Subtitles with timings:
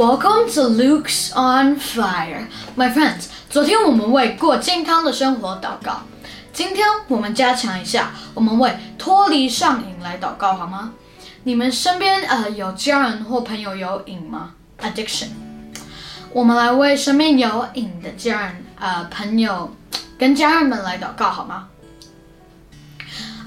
[0.00, 3.26] Welcome to Luke's on Fire, my friends.
[3.50, 6.00] 昨天我们为过健康的生活祷告，
[6.54, 10.94] 今天我们加强一下，我们为脱离上瘾来祷告，好吗？
[11.44, 15.28] 你们身边呃有家人或朋友有瘾吗？Addiction。
[16.32, 19.76] 我们来为身边有瘾的家人呃朋友
[20.18, 21.68] 跟家人们来祷告，好吗？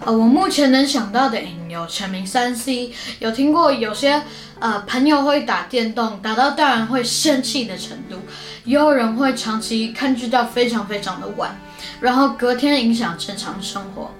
[0.01, 1.39] 呃，我目前能想到的
[1.69, 4.21] 有沉迷三 C，有听过有些
[4.59, 8.19] 呃朋友会打电动，打到大人会生气的程度，
[8.65, 11.57] 也有人会长期看剧到非常非常的晚，
[12.01, 14.11] 然后隔天影响正常生活，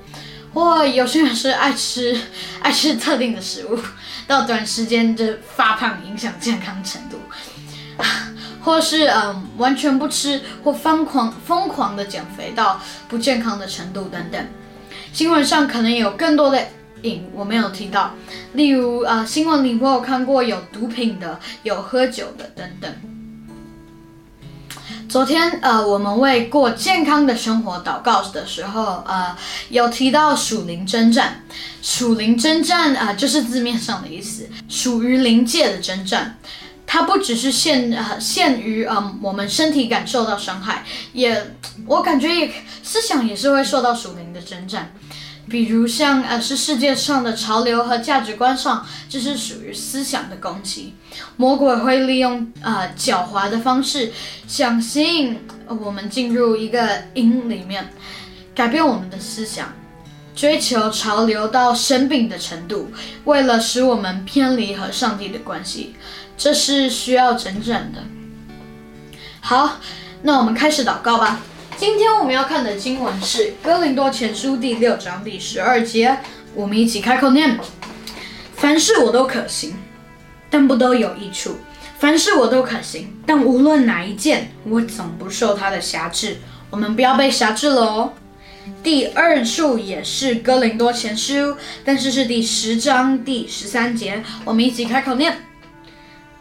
[0.53, 2.17] 或有些人是爱吃
[2.61, 3.77] 爱吃特定的食物，
[4.25, 7.17] 到短时间就发胖，影响健康程度，
[8.63, 14.47] 或是嗯完全不吃或疯狂疯狂的减肥到不健康的程度等等。
[15.13, 16.59] 新闻上可能有更多的
[17.03, 18.16] 瘾，我没有提到，
[18.53, 22.91] 例如呃，新闻里我有看过有毒品的，有喝酒的等等。
[25.08, 29.38] 昨天呃，我们为过健康的生活祷告的时候，呃，
[29.70, 31.44] 有提到属灵征战。
[31.83, 36.39] 属灵征战啊，就是字面上的意思，属于灵界的征战。
[36.94, 41.55] 它不只是限呃限于嗯我们身体感受到伤害，也
[41.88, 44.94] 我感觉也思想也是会受到属灵的征战。
[45.49, 50.94] 比如像呃是世界上的潮流和价值观上，这是属于思想的攻击。
[51.36, 54.11] 魔鬼会利用呃狡猾的方式，
[54.47, 57.89] 想吸引我们进入一个瘾里面，
[58.53, 59.73] 改变我们的思想，
[60.36, 62.91] 追求潮流到生病的程度，
[63.23, 65.95] 为了使我们偏离和上帝的关系，
[66.44, 68.03] 这是需要整整的。
[69.39, 69.80] 好，
[70.23, 71.39] 那我们开始祷告吧。
[71.77, 76.17] 今天我们要看的经文是《哥林多前书》第六章第十二节，
[76.53, 77.58] 我们一起开口念：
[78.58, 79.73] 凡事我都可行，
[80.49, 81.52] 但不都有益处；
[81.97, 86.39] 凡事我都可行，但无论哪一件，我总不受它的辖制。
[86.69, 88.11] 我们不要被辖制了哦。
[88.83, 91.33] 第二处也是《哥林多前书》，
[91.86, 95.37] 但是是第十章第十三节，我们一起开口念：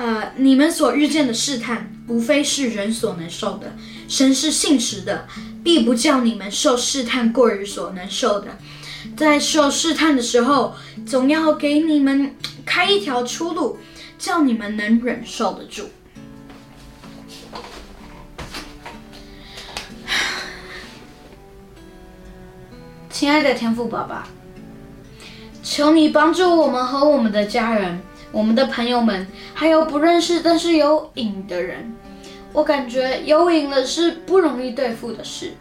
[0.02, 3.72] 呃，你们所遇见的试探，无非是人所能受的。
[4.08, 5.28] 神是信实的，
[5.62, 8.58] 必不叫你们受试探过于所能受的。
[9.16, 10.74] 在受试探的时候，
[11.06, 12.34] 总要给你们
[12.66, 13.78] 开一条出路，
[14.18, 15.88] 叫你们能忍受得住。
[23.08, 24.26] 亲爱的天父爸爸，
[25.62, 28.00] 求你帮助我们和我们的家人、
[28.32, 31.94] 我们的朋友们，还有不认识但是有瘾的人。
[32.52, 35.52] 我感觉有瘾了是不容易对付的事，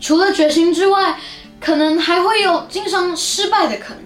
[0.00, 1.18] 除了决心之外，
[1.60, 4.04] 可能还会有经常失败的可能。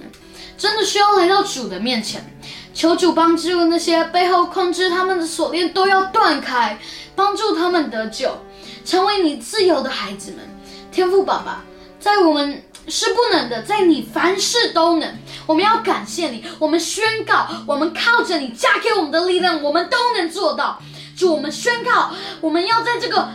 [0.56, 2.22] 真的需要来到主的面前，
[2.74, 6.78] 求主帮助那些背后控制他们的锁链都要断开，
[7.16, 8.36] 帮助他们得救，
[8.84, 10.40] 成为你自由的孩子们。
[10.92, 11.64] 天赋爸爸，
[11.98, 15.16] 在我们是不能的，在你凡事都能。
[15.46, 20.80] 我们要感谢你，我们宣告，我们靠着你加给我们的力量，我们都能做到。
[21.16, 23.28] 主，我们宣告，我们要在这个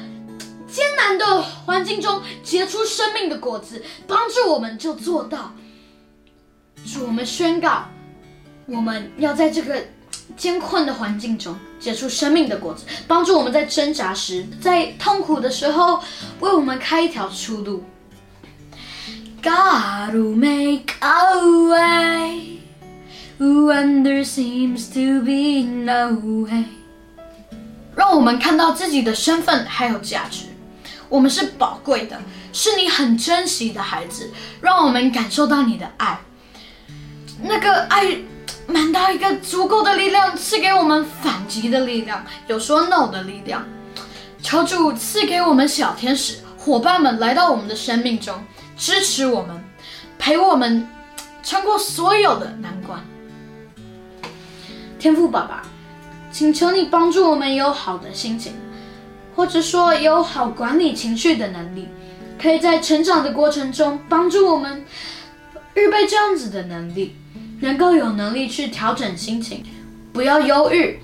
[0.68, 5.54] 艰难的环境中结出生命的果子，帮助我们就做到。
[6.86, 7.86] 主，我们宣告，
[8.66, 9.84] 我们要在这个
[10.36, 16.02] 艰困的环境中结出生命的果子，帮助我们在挣扎时，在痛苦的时候，
[16.40, 17.84] 为我们开一条出路。
[19.46, 22.62] God will make a way
[23.38, 26.16] when there seems to be no
[26.48, 26.66] way.
[27.96, 30.46] 让我们看到自己的身份还有价值，
[31.10, 32.20] 我们是宝贵的，
[32.52, 34.32] 是你很珍惜的孩子。
[34.62, 36.20] 让我们感受到你的爱，
[37.44, 38.18] 那个爱
[38.66, 43.64] 满到一个足够的力量，赐给我们反击的力量，有说 no 的力量。
[44.42, 48.44] 求主赐给我们小天使伙伴们来到我们的生命中，
[48.76, 49.64] 支持我们，
[50.18, 50.88] 陪我们
[51.44, 53.00] 穿过所有的难关。
[55.00, 55.64] 天赋爸爸。
[56.32, 58.52] 请求你帮助我们有好的心情，
[59.38, 61.88] 或者说有好管理情绪的能力，
[62.38, 64.84] 可以在成长的过程中帮助我们
[65.76, 67.16] 预备这样子的能力，
[67.62, 69.64] 能够有能力去调整心情，
[70.12, 71.00] 不要忧郁，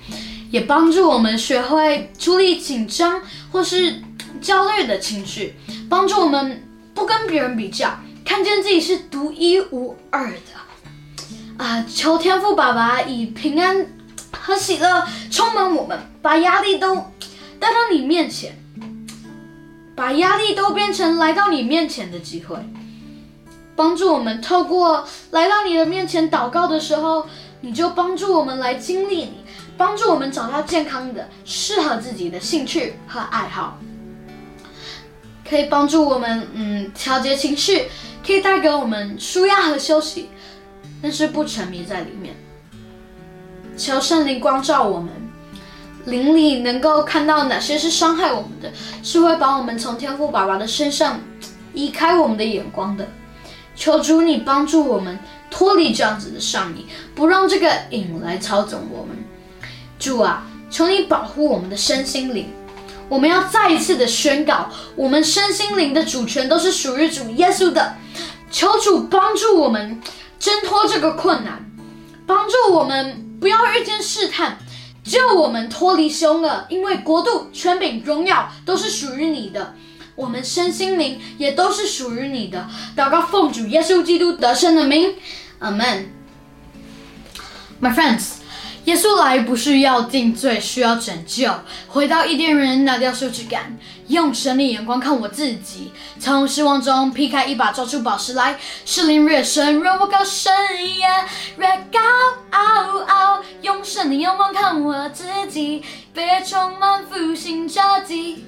[0.50, 4.02] 也帮助我们学会处理紧张或是
[4.42, 5.54] 焦虑的情绪，
[5.88, 6.62] 帮助我们
[6.94, 11.64] 不跟别人比较，看见自己是独一无二的。
[11.64, 13.86] 啊，求天父爸爸以平安。
[14.44, 16.96] 和喜乐充满我们，把压力都
[17.60, 18.58] 带到你面前，
[19.94, 22.56] 把压力都变成来到你面前的机会，
[23.76, 27.26] 帮助我们透过来到你的面前祷告的时候，
[27.60, 29.44] 你就帮助我们来经历你，
[29.76, 33.78] 帮助我们找到健康的、适合自己的兴趣和爱好，
[35.52, 37.84] 可以帮助我们嗯调节情绪，
[38.26, 40.30] 可以带给我们舒压和休息，
[41.02, 42.34] 但是不沉迷在里面。
[43.76, 45.12] 求圣灵光照我们，
[46.06, 48.72] 灵里能够看到哪些是伤害我们的，
[49.02, 51.20] 是会把我们从天赋爸爸的身上
[51.74, 53.06] 移开我们的眼光的。
[53.76, 55.18] 求主你帮助我们
[55.50, 59.14] 脱离这样子的上瘾，不让这个瘾来操纵我们。
[59.98, 62.48] 主啊，求你保护我们的身心灵。
[63.12, 67.94] 我们要再一次的宣告，我们身心灵的主权都是属于主耶稣的。
[68.50, 70.00] 求主帮助我们
[70.40, 71.70] 挣脱这个困难，
[72.26, 73.28] 帮助我们。
[73.38, 74.56] 不要遇见试探，
[75.04, 79.74] 救我们脱离凶恶，因为国度、权柄、荣耀都是属于你的，
[80.14, 82.66] 我们身心灵也都是属于你的。
[82.96, 85.16] 祷告奉主耶稣基督得胜的名，
[85.58, 86.10] 阿门。
[87.78, 88.41] My friends。
[88.84, 91.48] 耶稣来不是要定罪，需要拯救。
[91.86, 98.58] 回到伊甸园，拿掉羞耻感，用神的眼光看我自己，从失望中劈开一把，抓出宝石来。
[98.84, 101.06] 试炼越深，让我高声也
[101.58, 102.00] 越高。
[103.60, 108.44] 用神的眼光看我自己，别充满复兴者地。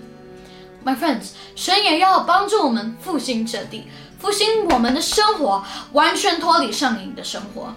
[0.85, 3.87] My friends，神也要帮助我们复兴这地，
[4.19, 7.75] 复兴我们的生活，完全脱离上瘾的生活。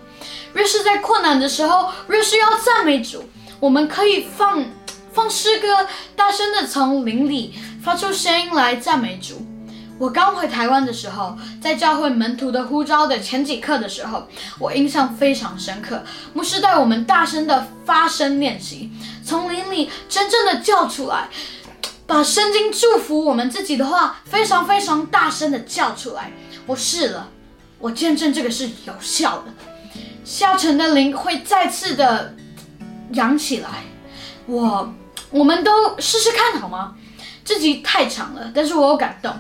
[0.58, 3.24] 越是在困难的时候，越是要赞美主。
[3.60, 4.66] 我们可以放
[5.14, 9.46] 放诗歌，大声的从灵里发出声音来赞美主。
[10.00, 14.28] 我刚回台湾的时候，在教会门徒的呼召的前几课的时候，
[14.58, 16.04] 我印象非常深刻。
[16.34, 18.92] 牧师带我们大声的发声练习，
[19.24, 21.30] 从灵里真正的叫出来，
[22.08, 26.32] 把圣经祝福我们自己的话，非常非常大声的叫出来。
[26.66, 27.30] 我试了，
[27.78, 29.54] 我见证这个是有效的。
[30.28, 32.36] 下沉的灵会再次的
[33.14, 33.86] 扬起来，
[34.46, 34.94] 我
[35.32, 36.98] 我们都试试看好吗？
[37.46, 39.34] 这集太长了，但是我有感动。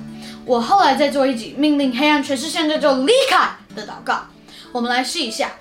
[0.45, 4.27] 我后来再做一集命令黑暗全世现在就离开的祷告，
[4.71, 5.51] 我们来试一下。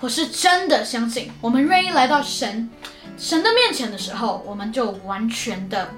[0.00, 2.68] 我是真的相信，我们愿意来到神
[3.16, 5.88] 神的面前的时候，我们就完全的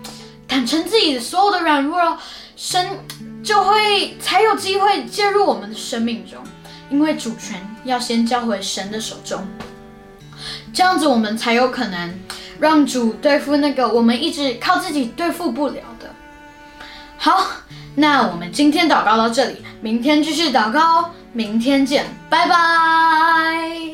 [0.46, 2.18] 坦诚自己所有的软弱，
[2.56, 2.86] 神
[3.42, 6.38] 就会才有机会介入我们的生命中。
[6.90, 9.46] 因为主权要先交回神的手中，
[10.72, 12.18] 这样子我们才有可能
[12.58, 16.10] 让主对付那个我们一直靠自己对付不了的。
[17.16, 17.46] 好，
[17.94, 23.89] 那我们今天祷告到这里，明天继续祷告，明天见，拜拜。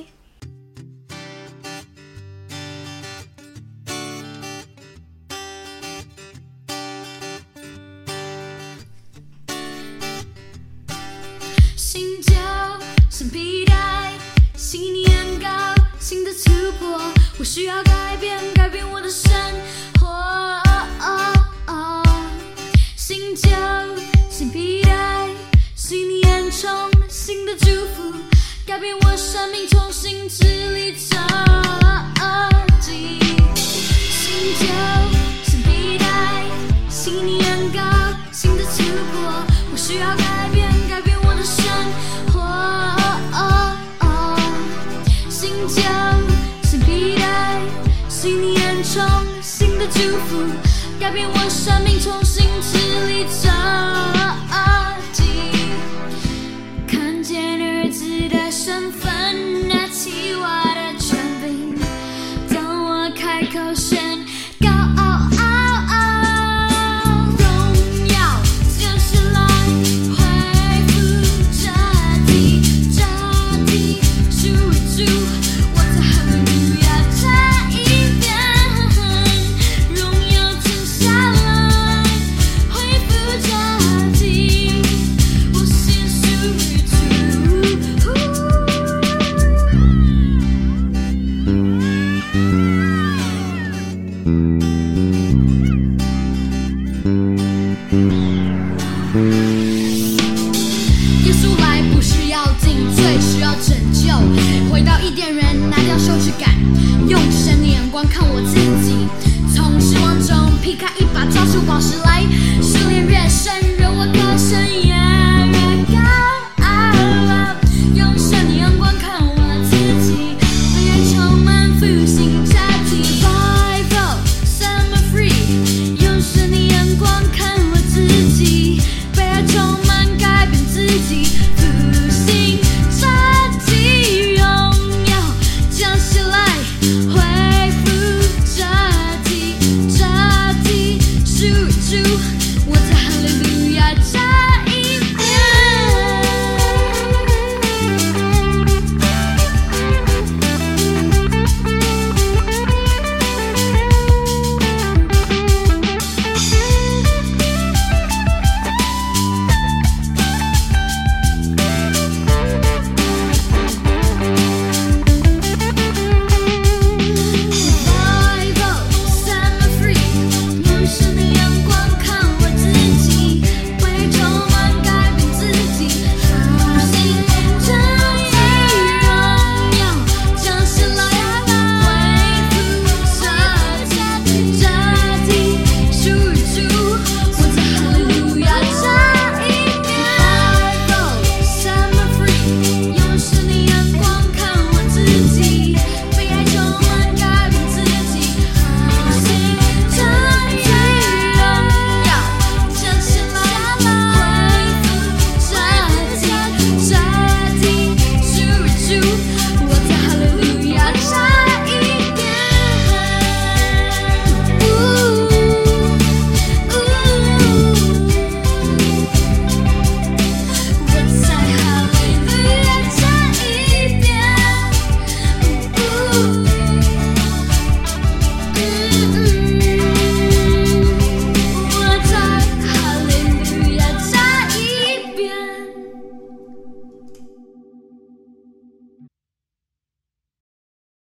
[28.67, 31.17] 改变我生命，重新支离折
[32.81, 33.21] 记。
[33.55, 34.67] 新旧
[35.45, 36.43] 新皮带，
[36.91, 37.81] 新年高，
[38.33, 38.83] 新的突
[39.13, 39.45] 破。
[39.71, 41.65] 我需要改变，改变我的生
[42.33, 42.43] 活。
[45.31, 45.81] 新旧。
[48.09, 49.01] 新年重
[49.41, 50.45] 新的祝福，
[50.99, 53.49] 改变我生命，重新支离折